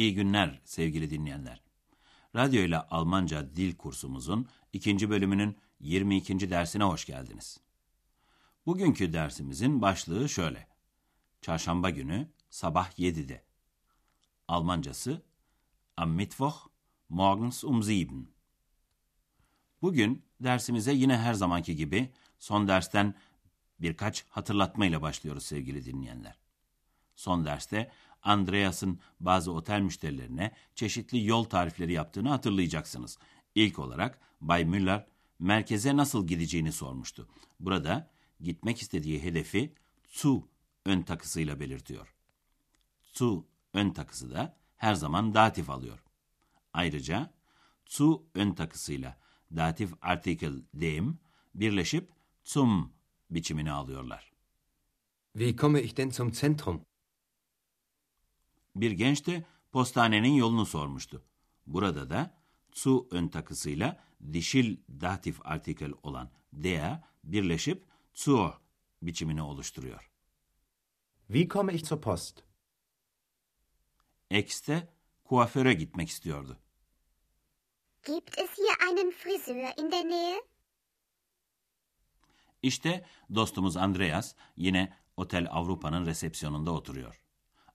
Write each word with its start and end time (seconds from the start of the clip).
İyi 0.00 0.14
günler 0.14 0.60
sevgili 0.64 1.10
dinleyenler. 1.10 1.62
Radyo 2.36 2.62
ile 2.62 2.78
Almanca 2.78 3.56
dil 3.56 3.76
kursumuzun 3.76 4.48
ikinci 4.72 5.10
bölümünün 5.10 5.58
22. 5.80 6.50
dersine 6.50 6.84
hoş 6.84 7.04
geldiniz. 7.04 7.60
Bugünkü 8.66 9.12
dersimizin 9.12 9.82
başlığı 9.82 10.28
şöyle. 10.28 10.68
Çarşamba 11.42 11.90
günü 11.90 12.28
sabah 12.50 12.90
7'de. 12.98 13.44
Almancası 14.48 15.22
Am 15.96 16.10
Mittwoch 16.10 16.56
morgens 17.08 17.64
um 17.64 17.80
7. 17.80 18.12
Bugün 19.82 20.24
dersimize 20.40 20.92
yine 20.92 21.18
her 21.18 21.34
zamanki 21.34 21.76
gibi 21.76 22.12
son 22.38 22.68
dersten 22.68 23.14
birkaç 23.80 24.24
hatırlatmayla 24.28 25.02
başlıyoruz 25.02 25.46
sevgili 25.46 25.84
dinleyenler. 25.84 26.38
Son 27.16 27.44
derste 27.44 27.90
Andreas'ın 28.22 29.00
bazı 29.20 29.52
otel 29.52 29.80
müşterilerine 29.80 30.52
çeşitli 30.74 31.26
yol 31.26 31.44
tarifleri 31.44 31.92
yaptığını 31.92 32.28
hatırlayacaksınız. 32.28 33.18
İlk 33.54 33.78
olarak 33.78 34.18
Bay 34.40 34.64
Müller 34.64 35.06
merkeze 35.38 35.96
nasıl 35.96 36.26
gideceğini 36.26 36.72
sormuştu. 36.72 37.28
Burada 37.60 38.10
gitmek 38.40 38.82
istediği 38.82 39.22
hedefi 39.22 39.74
zu 40.08 40.48
ön 40.86 41.02
takısıyla 41.02 41.60
belirtiyor. 41.60 42.14
Zu 43.02 43.46
ön 43.74 43.90
takısı 43.90 44.30
da 44.30 44.56
her 44.76 44.94
zaman 44.94 45.34
datif 45.34 45.70
alıyor. 45.70 45.98
Ayrıca 46.72 47.30
zu 47.86 48.26
ön 48.34 48.52
takısıyla 48.52 49.18
datif 49.56 49.92
artikel 50.02 50.62
dem 50.74 51.18
birleşip 51.54 52.10
zum 52.44 52.92
biçimini 53.30 53.72
alıyorlar. 53.72 54.32
Wie 55.32 55.56
komme 55.56 55.82
ich 55.82 55.96
denn 55.96 56.10
zum 56.10 56.34
Zentrum? 56.34 56.89
Bir 58.76 58.90
genç 58.90 59.26
de 59.26 59.44
postanenin 59.72 60.32
yolunu 60.32 60.66
sormuştu. 60.66 61.24
Burada 61.66 62.10
da 62.10 62.34
zu 62.72 63.08
ön 63.10 63.28
takısıyla 63.28 64.04
dişil 64.32 64.76
datif 65.00 65.46
artikel 65.46 65.92
olan 66.02 66.30
der 66.52 67.00
birleşip 67.24 67.84
zur 68.14 68.50
biçimini 69.02 69.42
oluşturuyor. 69.42 70.10
Wie 71.26 71.48
komme 71.48 71.74
ich 71.74 71.84
zur 71.84 72.00
Post? 72.00 72.44
X 74.30 74.68
de 74.68 74.88
kuaföre 75.24 75.74
gitmek 75.74 76.08
istiyordu. 76.08 76.58
Gibt 78.06 78.38
es 78.38 78.50
hier 78.56 78.88
einen 78.88 79.10
Friseur 79.10 79.72
in 79.78 79.90
der 79.92 80.04
Nähe? 80.04 80.42
İşte 82.62 83.06
dostumuz 83.34 83.76
Andreas 83.76 84.34
yine 84.56 84.96
Otel 85.16 85.46
Avrupa'nın 85.50 86.06
resepsiyonunda 86.06 86.70
oturuyor. 86.70 87.20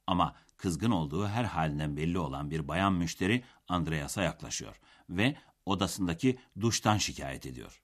Ama 0.07 0.35
kızgın 0.57 0.91
olduğu 0.91 1.27
her 1.27 1.43
halinden 1.43 1.97
belli 1.97 2.19
olan 2.19 2.51
bir 2.51 2.67
bayan 2.67 2.93
müşteri 2.93 3.43
Andreas'a 3.67 4.23
yaklaşıyor 4.23 4.79
ve 5.09 5.35
odasındaki 5.65 6.39
duştan 6.61 6.97
şikayet 6.97 7.45
ediyor. 7.45 7.81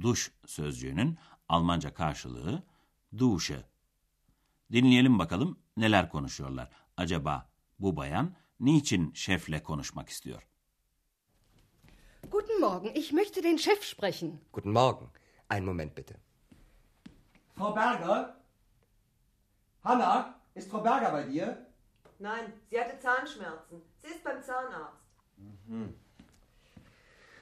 Duş 0.00 0.32
sözcüğünün 0.46 1.18
Almanca 1.48 1.94
karşılığı 1.94 2.62
duşe. 3.18 3.64
Dinleyelim 4.72 5.18
bakalım 5.18 5.58
neler 5.76 6.10
konuşuyorlar. 6.10 6.70
Acaba 6.96 7.50
bu 7.78 7.96
bayan 7.96 8.34
niçin 8.60 9.12
şefle 9.12 9.62
konuşmak 9.62 10.08
istiyor? 10.08 10.48
Guten 12.30 12.60
Morgen, 12.60 12.94
ich 12.94 13.12
möchte 13.12 13.42
den 13.42 13.56
Chef 13.56 13.84
sprechen. 13.84 14.40
Guten 14.52 14.72
Morgen. 14.72 15.08
Einen 15.50 15.64
Moment 15.64 15.96
bitte. 15.96 16.16
Frau 17.54 17.76
Berger? 17.76 18.34
Hanna, 19.80 20.40
ist 20.54 20.70
Frau 20.70 20.84
Berger 20.84 21.12
bei 21.12 21.32
dir? 21.32 21.67
Nein, 22.18 22.52
sie 22.70 22.80
hatte 22.80 22.98
Zahnschmerzen. 22.98 23.82
Sie 24.02 24.08
ist 24.08 24.24
beim 24.24 24.42
Zahnarzt. 24.42 24.96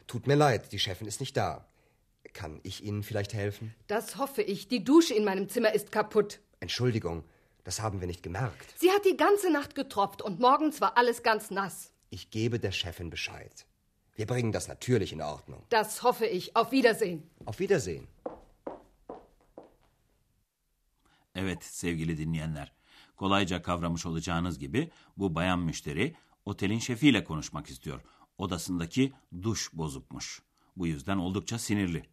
Tut 0.07 0.27
mir 0.27 0.35
leid, 0.35 0.73
die 0.73 0.79
Chefin 0.79 1.07
ist 1.07 1.21
nicht 1.21 1.37
da. 1.37 1.67
Kann 2.35 2.61
ich 2.65 2.85
Ihnen 2.85 3.03
vielleicht 3.03 3.33
helfen? 3.33 3.75
Das 3.87 4.17
hoffe 4.17 4.43
ich. 4.43 4.69
Die 4.69 4.85
Dusche 4.85 5.15
in 5.15 5.25
meinem 5.25 5.49
Zimmer 5.49 5.75
ist 5.75 5.91
kaputt. 5.91 6.41
Entschuldigung, 6.61 7.25
das 7.65 7.81
haben 7.81 8.01
wir 8.01 8.07
nicht 8.07 8.23
gemerkt. 8.23 8.75
Sie 8.79 8.91
hat 8.91 9.05
die 9.07 9.17
ganze 9.17 9.51
Nacht 9.51 9.75
getropft 9.75 10.21
und 10.21 10.39
morgens 10.39 10.83
war 10.83 10.99
alles 10.99 11.23
ganz 11.23 11.51
nass. 11.51 11.93
Ich 12.11 12.31
gebe 12.31 12.61
der 12.61 12.73
Chefin 12.73 13.09
Bescheid. 13.09 13.67
Wir 14.15 14.27
bringen 14.27 14.53
das 14.53 14.69
natürlich 14.69 15.13
in 15.13 15.23
Ordnung. 15.23 15.65
Das 15.71 16.03
hoffe 16.03 16.27
ich. 16.27 16.55
Auf 16.57 16.73
Wiedersehen. 16.73 17.31
Auf 17.47 17.59
Wiedersehen. 17.59 18.07
Evet 21.35 21.63
sevgili 21.63 22.15
dinleyenler, 22.15 22.69
kolayca 23.17 23.63
kavramış 23.63 24.07
olacağınız 24.07 24.59
gibi 24.59 24.91
bu 25.17 25.35
bayan 25.35 25.59
müşteri 25.59 26.15
otelin 26.45 26.79
şefiyle 26.79 27.25
konuşmak 27.25 27.71
istiyor. 27.71 28.01
Odasındaki 28.39 29.13
duş 29.43 29.73
bozukmuş. 29.73 30.43
Bu 30.77 30.87
yüzden 30.87 31.17
oldukça 31.17 31.59
sinirli. 31.59 32.07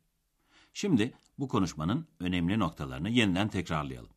Şimdi 0.73 1.13
bu 1.37 1.47
konuşmanın 1.47 2.07
önemli 2.19 2.59
noktalarını 2.59 3.09
yeniden 3.09 3.47
tekrarlayalım. 3.47 4.09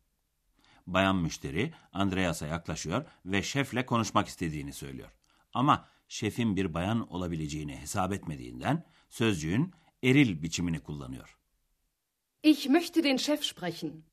Bayan 0.87 1.15
müşteri 1.15 1.73
Andreas'a 1.93 2.47
yaklaşıyor 2.47 3.05
ve 3.25 3.43
şefle 3.43 3.85
konuşmak 3.85 4.27
istediğini 4.27 4.73
söylüyor. 4.73 5.11
Ama 5.53 5.87
şefin 6.07 6.55
bir 6.55 6.73
bayan 6.73 7.13
olabileceğini 7.13 7.77
hesap 7.77 8.13
etmediğinden 8.13 8.85
sözcüğün 9.09 9.73
eril 10.03 10.43
biçimini 10.43 10.79
kullanıyor. 10.79 11.37
Ich 12.43 12.67
möchte 12.67 13.03
den 13.03 13.17
Chef 13.17 13.43
sprechen. 13.43 14.03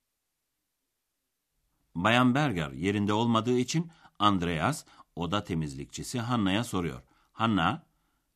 Bayan 1.95 2.35
Berger 2.35 2.71
yerinde 2.71 3.13
olmadığı 3.13 3.59
için 3.59 3.91
Andreas 4.19 4.85
oda 5.17 5.45
temizlikçisi 5.45 6.21
Hanna'ya 6.21 6.65
soruyor. 6.65 7.03
Hanna, 7.33 7.87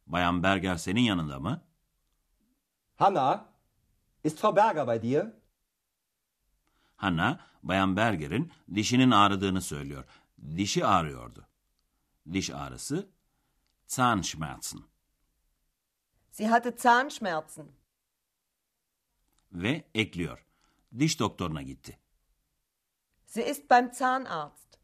Bayan 0.06 0.42
Berger 0.42 0.76
senin 0.76 1.00
yanında 1.00 1.40
mı? 1.40 1.62
Hanna, 2.96 3.46
ist 4.24 4.38
Frau 4.40 4.56
Berger 4.56 4.86
bei 4.86 5.02
dir? 5.02 5.26
Hanna, 6.96 7.40
Bayan 7.62 7.96
Berger'in 7.96 8.52
dişinin 8.74 9.10
ağrıdığını 9.10 9.60
söylüyor. 9.62 10.04
Dişi 10.56 10.86
ağrıyordu. 10.86 11.46
Diş 12.32 12.50
ağrısı 12.50 13.08
Zahnschmerzen 13.86 14.80
Sie 16.30 16.46
hatte 16.48 16.72
Zahnschmerzen. 16.78 17.66
ve 19.52 19.84
ekliyor. 19.94 20.44
Diş 20.98 21.20
doktoruna 21.20 21.62
gitti. 21.62 21.98
Sie 23.28 23.42
ist 23.42 23.70
beim 23.70 23.92
Zahnarzt. 23.92 24.78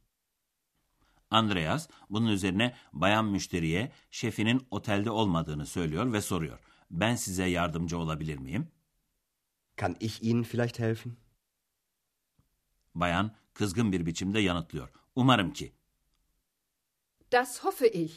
Andreas 1.31 1.89
bunun 2.11 2.27
üzerine 2.27 2.77
bayan 2.93 3.25
müşteriye 3.25 3.93
şefinin 4.11 4.67
otelde 4.71 5.11
olmadığını 5.11 5.67
söylüyor 5.67 6.13
ve 6.13 6.21
soruyor. 6.21 6.59
Ben 6.91 7.17
size 7.17 7.45
yardımcı 7.45 7.99
olabilir 7.99 8.39
miyim? 8.39 8.69
Kann 9.77 9.97
ich 10.01 10.23
Ihnen 10.23 10.43
vielleicht 10.43 10.79
helfen? 10.79 11.17
Bayan 12.95 13.35
kızgın 13.55 13.93
bir 13.93 14.07
biçimde 14.07 14.41
yanıtlıyor. 14.41 14.89
Umarım 15.17 15.53
ki. 15.53 15.73
Das 17.33 17.65
hoffe 17.65 17.93
ich. 17.93 18.15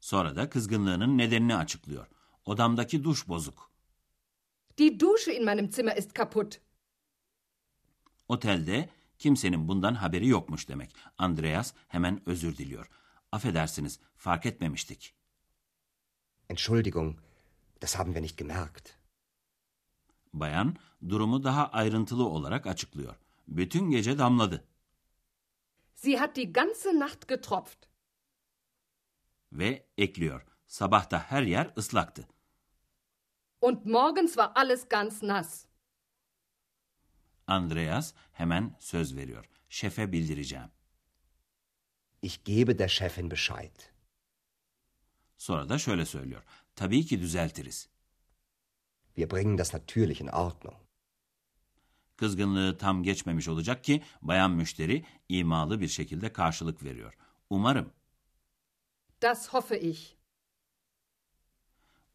Sonra 0.00 0.36
da 0.36 0.50
kızgınlığının 0.50 1.18
nedenini 1.18 1.56
açıklıyor. 1.56 2.06
Odamdaki 2.44 3.04
duş 3.04 3.28
bozuk. 3.28 3.70
Die 4.78 5.00
Dusche 5.00 5.36
in 5.36 5.44
meinem 5.44 5.72
Zimmer 5.72 5.96
ist 5.96 6.12
kaputt. 6.14 6.60
Otelde 8.28 8.88
kimsenin 9.18 9.68
bundan 9.68 9.94
haberi 9.94 10.28
yokmuş 10.28 10.68
demek. 10.68 10.94
Andreas 11.18 11.74
hemen 11.88 12.22
özür 12.28 12.56
diliyor. 12.56 12.90
Affedersiniz, 13.32 14.00
fark 14.16 14.46
etmemiştik. 14.46 15.14
Entschuldigung, 16.48 17.18
das 17.82 17.96
haben 17.96 18.12
wir 18.12 18.22
nicht 18.22 18.38
gemerkt. 18.38 18.98
Bayan 20.32 20.76
durumu 21.08 21.44
daha 21.44 21.66
ayrıntılı 21.68 22.28
olarak 22.28 22.66
açıklıyor. 22.66 23.16
Bütün 23.48 23.90
gece 23.90 24.18
damladı 24.18 24.64
Sie 25.94 26.16
hat 26.16 26.36
die 26.36 26.52
ganze 26.52 26.98
Nacht 26.98 27.28
getropft. 27.28 27.86
ve 29.52 29.86
ekliyor. 29.98 30.46
Sabah 30.66 31.10
da 31.10 31.18
her 31.18 31.42
yer 31.42 31.72
ıslaktı. 31.78 32.28
Und 33.60 33.84
morgens 33.84 34.34
war 34.34 34.52
alles 34.54 34.88
ganz 34.88 35.22
nass. 35.22 35.64
Andreas 37.48 38.14
hemen 38.32 38.76
söz 38.78 39.16
veriyor. 39.16 39.48
Şefe 39.68 40.12
bildireceğim. 40.12 40.68
Ich 42.22 42.44
gebe 42.44 42.78
der 42.78 42.88
Chefin 42.88 43.30
Bescheid. 43.30 43.76
Sonra 45.38 45.68
da 45.68 45.78
şöyle 45.78 46.06
söylüyor. 46.06 46.42
Tabii 46.74 47.06
ki 47.06 47.20
düzeltiriz. 47.20 47.88
Wir 49.14 49.30
bringen 49.30 49.58
das 49.58 49.74
natürlich 49.74 50.20
in 50.20 50.26
Ordnung. 50.26 50.76
Kızgınlığı 52.16 52.78
tam 52.78 53.02
geçmemiş 53.02 53.48
olacak 53.48 53.84
ki 53.84 54.02
bayan 54.22 54.50
müşteri 54.50 55.04
imalı 55.28 55.80
bir 55.80 55.88
şekilde 55.88 56.32
karşılık 56.32 56.82
veriyor. 56.82 57.14
Umarım. 57.50 57.92
Das 59.22 59.48
hoffe 59.48 59.80
ich. 59.80 60.17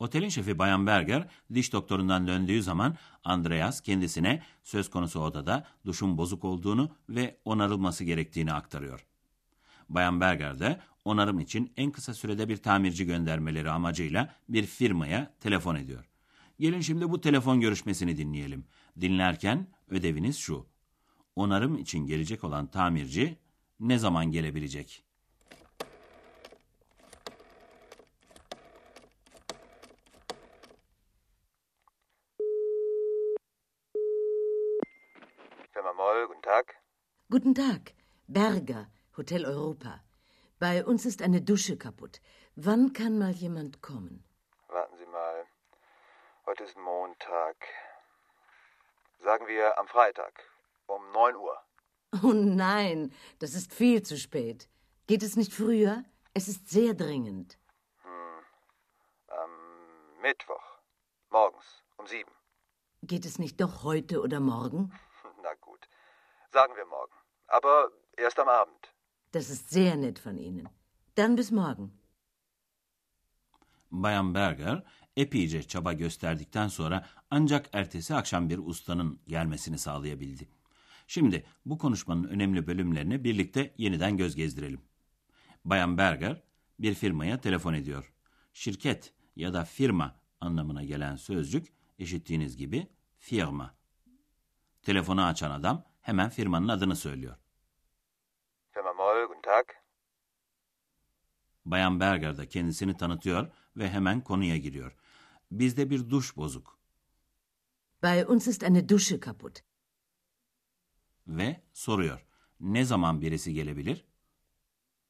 Otelin 0.04 0.30
şefi 0.30 0.60
Bayan 0.60 0.88
Berger 0.88 1.28
diş 1.54 1.74
doktorundan 1.74 2.28
döndüğü 2.28 2.64
zaman 2.64 2.98
Andreas 3.24 3.82
kendisine 3.82 4.44
söz 4.64 4.90
konusu 4.90 5.20
odada 5.20 5.68
duşun 5.86 6.18
bozuk 6.18 6.44
olduğunu 6.44 6.90
ve 7.10 7.38
onarılması 7.46 8.04
gerektiğini 8.04 8.54
aktarıyor. 8.54 9.06
Bayan 9.90 10.22
Berger 10.22 10.60
de 10.60 10.80
onarım 11.06 11.40
için 11.40 11.74
en 11.78 11.92
kısa 11.92 12.14
sürede 12.14 12.50
bir 12.50 12.58
tamirci 12.58 13.06
göndermeleri 13.06 13.70
amacıyla 13.70 14.36
bir 14.50 14.66
firmaya 14.66 15.34
telefon 15.40 15.76
ediyor. 15.76 16.10
Gelin 16.60 16.82
şimdi 16.82 17.12
bu 17.12 17.22
telefon 17.22 17.62
görüşmesini 17.62 18.18
dinleyelim. 18.18 18.66
Dinlerken 19.02 19.68
ödeviniz 19.88 20.38
şu. 20.38 20.66
Onarım 21.36 21.78
için 21.78 22.00
gelecek 22.08 22.44
olan 22.44 22.68
tamirci 22.68 23.38
ne 23.80 23.98
zaman 23.98 24.32
gelebilecek? 24.32 25.03
Firma 35.84 35.96
Moll, 35.96 36.28
guten 36.28 36.42
Tag. 36.42 36.76
Guten 37.30 37.56
Tag, 37.56 37.94
Berger, 38.28 38.88
Hotel 39.18 39.46
Europa. 39.46 40.02
Bei 40.58 40.86
uns 40.86 41.06
ist 41.06 41.22
eine 41.22 41.42
Dusche 41.42 41.78
kaputt. 41.78 42.22
Wann 42.56 42.94
kann 42.94 43.20
mal 43.20 43.32
jemand 43.32 43.82
kommen? 43.82 44.24
Warten 44.70 44.96
Sie 44.98 45.06
mal. 45.08 45.46
Heute 46.46 46.64
ist 46.64 46.78
Montag. 46.78 47.58
Sagen 49.20 49.46
wir 49.48 49.78
am 49.78 49.90
Freitag 49.90 50.46
um 50.88 51.02
9 51.12 51.36
Uhr. 51.36 51.58
Oh 52.24 52.32
nein, 52.32 53.14
das 53.40 53.54
ist 53.54 53.74
viel 53.74 54.04
zu 54.04 54.18
spät. 54.18 54.70
Geht 55.08 55.22
es 55.22 55.36
nicht 55.36 55.52
früher? 55.52 56.06
Es 56.34 56.48
ist 56.48 56.70
sehr 56.70 56.94
dringend. 56.94 57.60
Am 59.28 60.22
Mittwoch. 60.22 60.80
Morgens 61.30 61.84
um 61.98 62.08
7. 62.08 62.32
Geht 63.02 63.26
es 63.26 63.38
nicht 63.38 63.60
doch 63.60 63.84
heute 63.84 64.22
oder 64.22 64.40
morgen? 64.40 64.94
Na 65.44 65.54
gut. 65.62 65.82
Sagen 66.54 66.74
wir 66.76 66.86
morgen. 66.86 67.18
Aber 67.48 67.92
erst 68.18 68.40
am 68.40 68.48
Abend. 68.48 68.84
Das 69.32 69.50
ist 69.50 69.70
sehr 69.70 69.96
nett 69.96 70.20
von 70.20 70.38
Ihnen. 70.38 70.70
Dann 71.16 71.36
bis 71.36 71.52
morgen. 71.52 71.92
Bayan 73.92 74.34
Berger 74.34 74.84
epeyce 75.16 75.64
çaba 75.64 75.94
gösterdikten 75.94 76.68
sonra 76.68 77.06
ancak 77.30 77.70
ertesi 77.74 78.16
akşam 78.16 78.50
bir 78.50 78.58
ustanın 78.58 79.20
gelmesini 79.28 79.78
sağlayabildi. 79.78 80.50
Şimdi 81.08 81.46
bu 81.66 81.78
konuşmanın 81.78 82.24
önemli 82.24 82.68
bölümlerini 82.68 83.24
birlikte 83.24 83.74
yeniden 83.78 84.18
göz 84.18 84.36
gezdirelim. 84.36 84.82
Bayan 85.66 85.98
Berger 85.98 86.44
bir 86.80 86.94
firmaya 86.94 87.42
telefon 87.42 87.74
ediyor. 87.74 88.14
Şirket 88.54 89.14
ya 89.36 89.54
da 89.54 89.66
firma 89.66 90.20
anlamına 90.42 90.84
gelen 90.84 91.16
sözcük 91.16 91.74
işittiğiniz 91.98 92.58
gibi 92.58 92.88
firma. 93.18 93.76
Telefonu 94.84 95.26
açan 95.26 95.52
adam 95.52 95.86
hemen 96.02 96.30
firmanın 96.30 96.68
adını 96.68 96.96
söylüyor. 96.96 97.38
Firma 98.72 98.94
Moll, 98.94 99.28
guten 99.28 99.42
Tag. 99.42 99.66
Bayan 101.66 102.00
Berger 102.00 102.38
de 102.38 102.48
kendisini 102.48 102.98
tanıtıyor 102.98 103.48
ve 103.78 103.90
hemen 103.90 104.22
konuya 104.22 104.58
giriyor. 104.58 104.96
Bizde 105.52 105.90
bir 105.90 106.10
duş 106.10 106.38
bozuk 106.38 106.80
Bei 108.04 108.26
uns 108.26 108.48
ist 108.48 108.64
eine 108.64 108.90
Dusche 108.90 109.20
kaputt. 109.20 109.64
ve 111.28 111.62
soruyor. 111.74 112.26
Ne 112.60 112.86
zaman 112.86 113.22
birisi 113.22 113.54
gelebilir? 113.54 114.06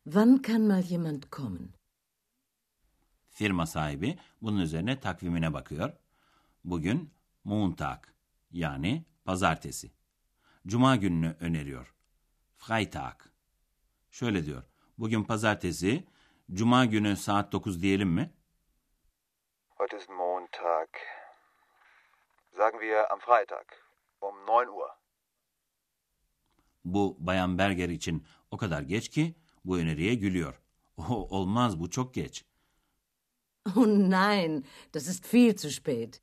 Wann 0.03 0.41
kann 0.41 0.61
mal 0.61 0.81
jemand 0.81 1.23
kommen? 1.23 1.73
Firma 3.29 3.65
sahibi 3.65 4.19
bunun 4.41 4.59
üzerine 4.59 4.99
takvimine 4.99 5.53
bakıyor. 5.53 5.93
Bugün 6.63 7.13
Montag 7.43 7.99
yani 8.51 9.05
pazartesi. 9.25 9.91
Cuma 10.67 10.95
gününü 10.95 11.35
öneriyor. 11.39 11.95
Freitag. 12.57 13.15
Şöyle 14.11 14.45
diyor. 14.45 14.63
Bugün 14.97 15.23
pazartesi, 15.23 16.07
cuma 16.53 16.85
günü 16.85 17.17
saat 17.17 17.51
9 17.51 17.81
diyelim 17.81 18.09
mi? 18.09 18.33
Heute 19.77 19.97
ist 19.97 20.09
Montag. 20.09 20.89
Sagen 22.57 22.79
wir 22.79 23.11
am 23.11 23.19
Freitag 23.19 23.65
um 24.21 24.47
9 24.47 24.67
Uhr. 24.67 24.89
Bu 26.85 27.17
Bayan 27.19 27.57
Berger 27.57 27.89
için 27.89 28.25
o 28.51 28.57
kadar 28.57 28.81
geç 28.81 29.09
ki 29.09 29.35
bu 29.65 29.77
öneriye 29.77 30.15
gülüyor. 30.15 30.59
O, 30.97 31.37
olmaz 31.37 31.79
bu 31.79 31.89
çok 31.89 32.13
geç. 32.13 32.45
Oh 33.65 33.87
nein, 33.87 34.65
das 34.93 35.07
ist 35.07 35.33
viel 35.33 35.57
zu 35.57 35.69
spät. 35.69 36.21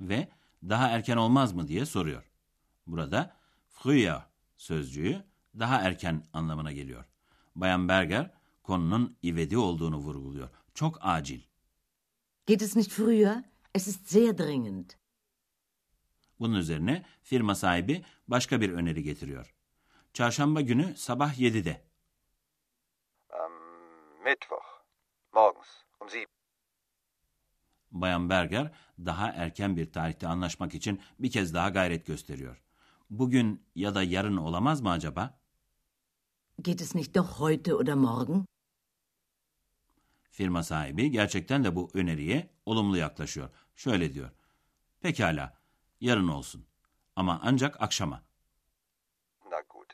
Ve 0.00 0.28
daha 0.62 0.88
erken 0.88 1.16
olmaz 1.16 1.52
mı 1.52 1.68
diye 1.68 1.86
soruyor. 1.86 2.30
Burada 2.86 3.36
früher 3.68 4.22
sözcüğü 4.56 5.24
daha 5.58 5.80
erken 5.80 6.24
anlamına 6.32 6.72
geliyor. 6.72 7.04
Bayan 7.56 7.88
Berger 7.88 8.30
konunun 8.62 9.16
ivedi 9.24 9.58
olduğunu 9.58 9.96
vurguluyor. 9.96 10.48
Çok 10.74 10.98
acil. 11.00 11.40
Geht 12.46 12.62
es 12.62 12.76
nicht 12.76 12.90
früher? 12.90 13.44
Es 13.74 13.88
ist 13.88 14.08
sehr 14.08 14.38
dringend. 14.38 14.90
Bunun 16.40 16.54
üzerine 16.54 17.04
firma 17.22 17.54
sahibi 17.54 18.04
başka 18.28 18.60
bir 18.60 18.72
öneri 18.72 19.02
getiriyor. 19.02 19.54
Çarşamba 20.12 20.60
günü 20.60 20.96
sabah 20.96 21.34
7'de. 21.34 21.84
Am 23.30 23.52
Mittwoch. 24.24 24.66
Morgens 25.32 25.84
um 26.00 26.08
7. 26.08 26.39
Bayan 27.90 28.30
Berger 28.30 28.72
daha 28.98 29.28
erken 29.28 29.76
bir 29.76 29.92
tarihte 29.92 30.26
anlaşmak 30.28 30.74
için 30.74 31.02
bir 31.18 31.30
kez 31.30 31.54
daha 31.54 31.68
gayret 31.68 32.06
gösteriyor. 32.06 32.62
Bugün 33.10 33.66
ya 33.74 33.94
da 33.94 34.02
yarın 34.02 34.36
olamaz 34.36 34.80
mı 34.80 34.90
acaba? 34.90 35.40
Geht 36.62 36.80
es 36.80 36.94
nicht 36.94 37.14
doch 37.14 37.40
heute 37.40 37.74
oder 37.74 37.94
morgen? 37.94 38.44
Firma 40.30 40.62
sahibi 40.62 41.10
gerçekten 41.10 41.64
de 41.64 41.76
bu 41.76 41.90
öneriye 41.94 42.50
olumlu 42.66 42.96
yaklaşıyor. 42.96 43.50
Şöyle 43.76 44.14
diyor. 44.14 44.30
Pekala, 45.00 45.58
yarın 46.00 46.28
olsun. 46.28 46.66
Ama 47.16 47.40
ancak 47.44 47.82
akşama. 47.82 48.22
Na 49.50 49.60
gut. 49.68 49.92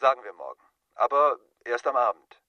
Sagen 0.00 0.22
wir 0.22 0.34
morgen. 0.34 0.64
Aber 0.96 1.38
erst 1.66 1.86
am 1.86 1.96
Abend. 1.96 2.39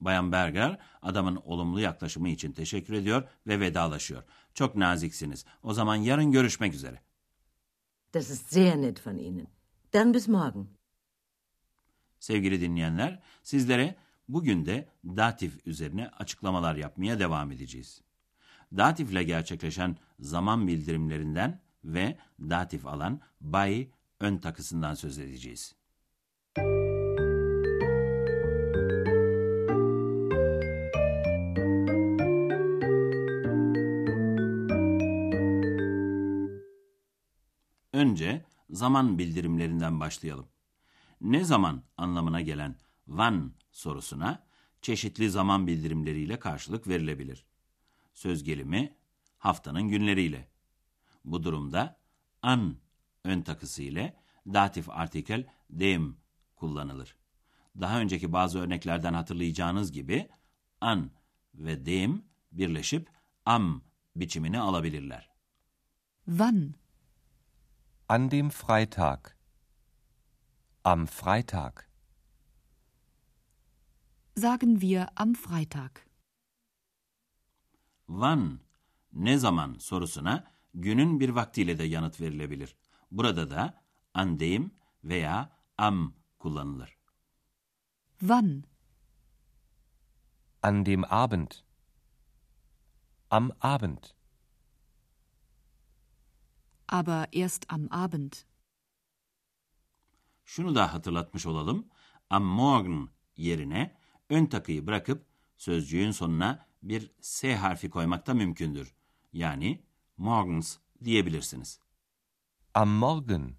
Bayan 0.00 0.32
Berger 0.32 0.78
adamın 1.02 1.36
olumlu 1.36 1.80
yaklaşımı 1.80 2.28
için 2.28 2.52
teşekkür 2.52 2.94
ediyor 2.94 3.28
ve 3.46 3.60
vedalaşıyor. 3.60 4.22
Çok 4.54 4.76
naziksiniz. 4.76 5.44
O 5.62 5.74
zaman 5.74 5.96
yarın 5.96 6.32
görüşmek 6.32 6.74
üzere. 6.74 7.00
Das 8.14 8.30
ist 8.30 8.52
sehr 8.52 8.82
nett 8.82 9.06
von 9.06 9.16
Ihnen. 9.16 9.46
Dann 9.92 10.14
bis 10.14 10.28
morgen. 10.28 10.66
Sevgili 12.20 12.60
dinleyenler, 12.60 13.22
sizlere 13.42 13.96
bugün 14.28 14.66
de 14.66 14.88
datif 15.04 15.66
üzerine 15.66 16.08
açıklamalar 16.08 16.76
yapmaya 16.76 17.18
devam 17.18 17.52
edeceğiz. 17.52 18.02
Datifle 18.76 19.22
gerçekleşen 19.22 19.96
zaman 20.20 20.68
bildirimlerinden 20.68 21.60
ve 21.84 22.18
datif 22.40 22.86
alan 22.86 23.20
by 23.40 23.82
ön 24.20 24.38
takısından 24.38 24.94
söz 24.94 25.18
edeceğiz. 25.18 25.74
Önce 38.08 38.44
zaman 38.70 39.18
bildirimlerinden 39.18 40.00
başlayalım. 40.00 40.48
Ne 41.20 41.44
zaman 41.44 41.82
anlamına 41.96 42.40
gelen 42.40 42.76
wann 43.06 43.52
sorusuna 43.70 44.46
çeşitli 44.82 45.30
zaman 45.30 45.66
bildirimleriyle 45.66 46.38
karşılık 46.38 46.88
verilebilir. 46.88 47.44
Söz 48.14 48.44
gelimi 48.44 48.96
haftanın 49.38 49.82
günleriyle. 49.82 50.48
Bu 51.24 51.42
durumda 51.42 51.98
an 52.42 52.76
ön 53.24 53.42
takısı 53.42 53.82
ile 53.82 54.16
datif 54.46 54.90
artikel 54.90 55.46
dem 55.70 56.16
kullanılır. 56.56 57.16
Daha 57.80 58.00
önceki 58.00 58.32
bazı 58.32 58.58
örneklerden 58.58 59.14
hatırlayacağınız 59.14 59.92
gibi 59.92 60.28
an 60.80 61.10
ve 61.54 61.86
dem 61.86 62.22
birleşip 62.52 63.10
am 63.44 63.82
biçimini 64.16 64.60
alabilirler. 64.60 65.30
Wann? 66.26 66.74
An 68.10 68.30
dem 68.30 68.50
Freitag. 68.50 69.36
Am 70.82 71.06
Freitag. 71.06 71.86
Sagen 74.34 74.80
wir 74.80 75.08
am 75.14 75.34
Freitag. 75.34 76.06
Wann, 78.06 78.60
ne 79.12 79.38
zaman 79.38 79.78
sorusuna 79.78 80.44
günün 80.74 81.20
bir 81.20 81.28
vaktiyle 81.28 81.78
de 81.78 81.84
yanıt 81.84 82.20
verilebilir. 82.20 82.76
Burada 83.10 83.50
da 83.50 83.82
an 84.14 84.40
dem 84.40 84.70
veya 85.04 85.52
am 85.78 86.14
kullanılır. 86.38 86.98
Wann? 88.20 88.64
An 90.62 90.86
dem 90.86 91.04
Abend. 91.10 91.50
Am 93.30 93.50
Abend. 93.60 94.17
Aber 96.88 97.26
erst 97.32 97.66
am 97.72 97.88
Abend. 97.90 98.32
Şunu 100.44 100.74
da 100.74 100.92
hatırlatmış 100.94 101.46
olalım. 101.46 101.86
Am 102.30 102.44
Morgen 102.44 103.08
yerine 103.36 103.96
ön 104.30 104.46
takıyı 104.46 104.86
bırakıp 104.86 105.26
sözcüğün 105.56 106.10
sonuna 106.10 106.66
bir 106.82 107.10
S 107.20 107.56
harfi 107.56 107.90
koymak 107.90 108.26
da 108.26 108.34
mümkündür. 108.34 108.94
Yani 109.32 109.82
morgens 110.16 110.78
diyebilirsiniz. 111.04 111.80
Am 112.74 112.88
Morgen. 112.88 113.54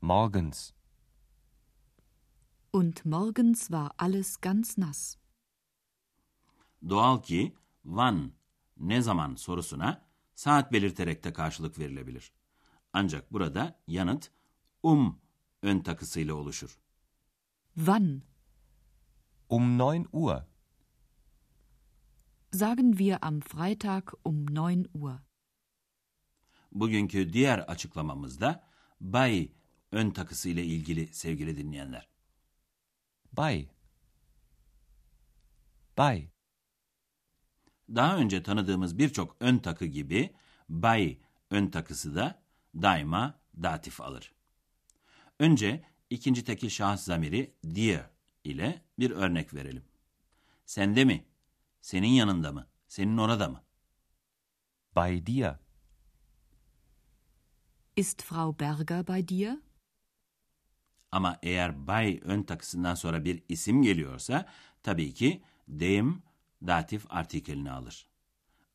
Morgens. 0.00 0.72
Und 2.72 3.04
morgens 3.04 3.60
war 3.60 3.90
alles 3.98 4.36
ganz 4.36 4.78
nass. 4.78 5.16
Doğal 6.88 7.22
ki 7.22 7.54
wann, 7.82 8.32
ne 8.76 9.02
zaman 9.02 9.34
sorusuna 9.34 10.09
saat 10.40 10.72
belirterek 10.72 11.24
de 11.24 11.32
karşılık 11.32 11.78
verilebilir. 11.78 12.32
Ancak 12.92 13.32
burada 13.32 13.82
yanıt 13.86 14.30
um 14.82 15.20
ön 15.62 15.80
takısıyla 15.80 16.34
oluşur. 16.34 16.78
Wann? 17.74 18.22
Um 19.48 19.78
9 19.78 20.06
Uhr. 20.12 20.42
Sagen 22.52 22.90
wir 22.92 23.18
am 23.22 23.40
Freitag 23.40 24.08
um 24.24 24.56
9 24.56 24.86
Uhr. 24.94 25.18
Bugünkü 26.72 27.32
diğer 27.32 27.58
açıklamamızda 27.58 28.68
bay 29.00 29.52
ön 29.92 30.10
takısı 30.10 30.48
ile 30.48 30.64
ilgili 30.64 31.14
sevgili 31.14 31.56
dinleyenler. 31.56 32.08
Bei. 33.36 33.68
Bei. 35.98 36.30
Daha 37.94 38.16
önce 38.16 38.42
tanıdığımız 38.42 38.98
birçok 38.98 39.36
ön 39.40 39.58
takı 39.58 39.84
gibi 39.84 40.34
bay 40.68 41.18
ön 41.50 41.66
takısı 41.66 42.14
da 42.14 42.42
daima 42.74 43.40
datif 43.62 44.00
alır. 44.00 44.32
Önce 45.38 45.84
ikinci 46.10 46.44
tekil 46.44 46.68
şahıs 46.68 47.04
zamiri 47.04 47.54
dir 47.64 48.00
ile 48.44 48.82
bir 48.98 49.10
örnek 49.10 49.54
verelim. 49.54 49.84
Sende 50.66 51.04
mi? 51.04 51.24
Senin 51.80 52.08
yanında 52.08 52.52
mı? 52.52 52.66
Senin 52.88 53.16
orada 53.16 53.48
mı? 53.48 53.62
Bei 54.96 55.26
dir. 55.26 55.52
Ist 57.96 58.22
Frau 58.22 58.58
Berger 58.58 59.06
bei 59.08 59.28
dir? 59.28 59.58
Ama 61.12 61.38
eğer 61.42 61.86
bay 61.86 62.20
ön 62.22 62.42
takısından 62.42 62.94
sonra 62.94 63.24
bir 63.24 63.42
isim 63.48 63.82
geliyorsa 63.82 64.46
tabii 64.82 65.14
ki 65.14 65.42
dem 65.68 66.22
datif 66.66 67.06
artikelini 67.08 67.70
alır. 67.70 68.08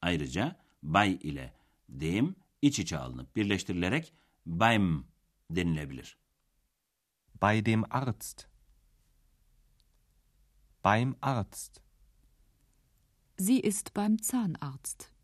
Ayrıca 0.02 0.60
bay 0.84 1.14
ile 1.22 1.54
dem 1.90 2.36
iç 2.62 2.80
içe 2.80 2.98
alınıp 2.98 3.36
birleştirilerek 3.36 4.14
beim 4.46 5.08
denilebilir. 5.50 6.18
Bei 7.42 7.66
dem 7.66 7.84
Arzt. 7.90 8.48
Beim 10.86 11.16
Arzt. 11.22 11.82
Sie 13.38 13.60
ist 13.60 13.96
beim 13.96 14.20
Zahnarzt. 14.20 15.15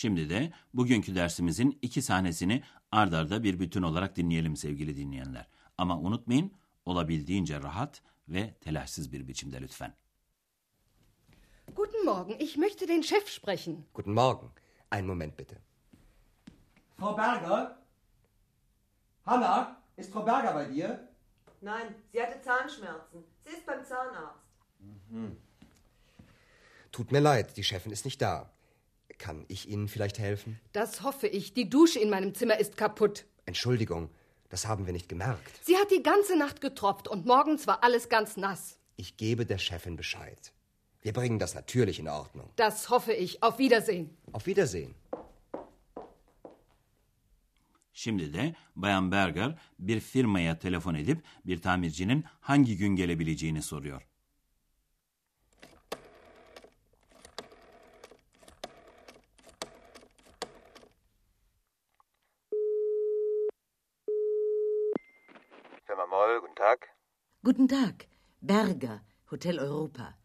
Şimdi 0.00 0.30
de 0.30 0.52
bugünkü 0.74 1.14
dersimizin 1.14 1.78
iki 1.82 2.02
sahnesini 2.02 2.62
ard 2.92 3.12
arda 3.12 3.42
bir 3.42 3.60
bütün 3.60 3.82
olarak 3.82 4.16
dinleyelim 4.16 4.56
sevgili 4.56 4.96
dinleyenler. 4.96 5.46
Ama 5.78 5.98
unutmayın 5.98 6.52
olabildiğince 6.84 7.62
rahat 7.62 8.02
ve 8.28 8.54
telaşsız 8.54 9.12
bir 9.12 9.28
biçimde 9.28 9.62
lütfen. 9.62 9.94
Guten 11.76 12.04
Morgen, 12.04 12.38
ich 12.38 12.56
möchte 12.56 12.88
den 12.88 13.02
Chef 13.02 13.28
sprechen. 13.28 13.76
Guten 13.94 14.12
Morgen. 14.12 14.48
Einen 14.92 15.06
Moment 15.06 15.38
bitte. 15.38 15.56
Frau 16.96 17.16
Berger? 17.16 17.76
Hanna, 19.24 19.82
ist 19.98 20.12
Frau 20.12 20.26
Berger 20.26 20.54
bei 20.54 20.74
dir? 20.74 21.08
Nein, 21.62 21.94
sie 22.12 22.22
hatte 22.22 22.42
Zahnschmerzen. 22.42 23.24
Sie 23.44 23.50
ist 23.50 23.66
beim 23.66 23.84
Zahnarzt. 23.84 24.40
Tut 26.92 27.12
mir 27.12 27.20
leid, 27.20 27.56
die 27.56 27.64
Chefin 27.64 27.92
ist 27.92 28.04
nicht 28.04 28.22
da. 28.22 28.50
Kann 29.20 29.44
ich 29.48 29.68
Ihnen 29.68 29.86
vielleicht 29.86 30.18
helfen? 30.18 30.58
Das 30.72 31.02
hoffe 31.02 31.26
ich. 31.26 31.52
Die 31.52 31.68
Dusche 31.68 31.98
in 32.00 32.08
meinem 32.08 32.32
Zimmer 32.34 32.56
ist 32.58 32.78
kaputt. 32.78 33.26
Entschuldigung, 33.44 34.08
das 34.48 34.66
haben 34.66 34.86
wir 34.86 34.94
nicht 34.94 35.10
gemerkt. 35.10 35.52
Sie 35.62 35.76
hat 35.76 35.90
die 35.90 36.02
ganze 36.02 36.38
Nacht 36.38 36.62
getropft 36.62 37.06
und 37.06 37.26
morgens 37.26 37.66
war 37.66 37.84
alles 37.84 38.08
ganz 38.08 38.38
nass. 38.38 38.78
Ich 38.96 39.18
gebe 39.18 39.44
der 39.44 39.58
Chefin 39.58 39.96
Bescheid. 39.96 40.52
Wir 41.02 41.12
bringen 41.12 41.38
das 41.38 41.54
natürlich 41.54 41.98
in 41.98 42.08
Ordnung. 42.08 42.48
Das 42.56 42.88
hoffe 42.88 43.12
ich. 43.12 43.42
Auf 43.42 43.58
Wiedersehen. 43.58 44.16
Auf 44.32 44.46
Wiedersehen. 44.46 44.94
Şimdi 47.92 48.32
de 48.32 48.54
Bayan 48.76 49.10
Berger 49.12 49.58
bir 49.78 50.00
firmaya 50.00 50.58
telefon 50.58 50.94
edip 50.94 51.22
bir 51.46 51.62
tamircinin 51.62 52.24
hangi 52.40 52.76
gün 52.76 52.96
gelebileceğini 52.96 53.62
soruyor. 53.62 54.09
Moll, 66.10 66.40
guten 66.40 66.56
Tag. 66.56 66.88
Guten 67.44 67.68
Tag. 67.68 68.08
Berger, 68.40 69.00
Hotel 69.30 69.60
Europa. 69.60 70.18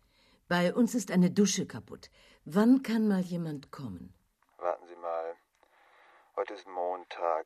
Bei 0.47 0.73
uns 0.73 0.95
ist 0.95 1.11
eine 1.11 1.29
Dusche 1.29 1.67
kaputt. 1.67 2.09
Wann 2.43 2.81
kann 2.81 3.07
mal 3.07 3.21
jemand 3.21 3.69
kommen? 3.69 4.11
Warten 4.57 4.87
Sie 4.87 4.95
mal. 4.95 5.35
Heute 6.37 6.55
ist 6.55 6.65
Montag. 6.67 7.45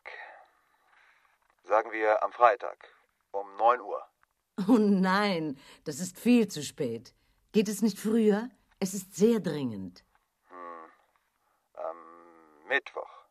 Sagen 1.65 1.91
wir 1.91 2.24
am 2.24 2.31
Freitag 2.31 2.88
um 3.31 3.46
9 3.58 3.81
Uhr. 3.81 4.01
Oh 4.69 4.77
nein, 4.77 5.60
das 5.84 6.00
ist 6.00 6.17
viel 6.17 6.48
zu 6.48 6.63
spät. 6.63 7.13
Geht 7.51 7.67
es 7.67 7.81
nicht 7.81 8.00
früher? 8.00 8.50
Es 8.79 8.93
ist 8.93 9.15
sehr 9.17 9.41
dringend. 9.41 10.05
Am 11.74 11.98
Mittwoch. 12.69 13.25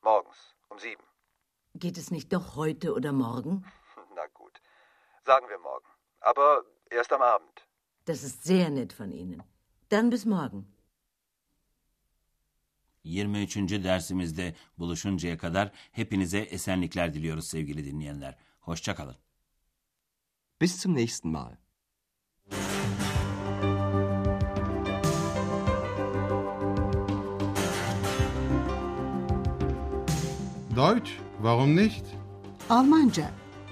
Morgens 0.00 0.56
um 0.70 0.78
7. 0.78 1.02
Geht 1.74 1.98
es 1.98 2.10
nicht 2.10 2.32
doch 2.32 2.56
heute 2.56 2.94
oder 2.94 3.12
morgen? 3.12 3.66
Sagen 5.26 5.48
wir 5.48 5.58
morgen. 5.58 5.86
Aber 6.20 6.64
erst 6.90 7.12
am 7.12 7.22
Abend. 7.22 7.66
Das 8.04 8.22
ist 8.22 8.44
sehr 8.44 8.70
nett 8.70 8.92
von 8.92 9.10
Ihnen. 9.10 9.42
Dann 9.88 10.10
bis 10.10 10.24
morgen. 10.26 10.66
23. 13.04 13.84
dersimizde 13.84 14.54
buluşuncaya 14.78 15.38
kadar 15.38 15.70
hepinize 15.92 16.38
esenlikler 16.38 17.14
diliyoruz 17.14 17.48
sevgili 17.48 17.84
dinleyenler. 17.84 18.38
Hoşçakalın. 18.60 19.16
Bis 20.60 20.82
zum 20.82 20.94
nächsten 20.94 21.30
Mal. 21.30 21.56
Deutsch, 30.76 31.10
warum 31.42 31.76
nicht? 31.76 32.04
Almanca 32.70 33.43